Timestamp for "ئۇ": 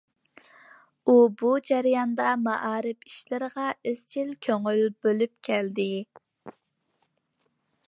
1.07-1.13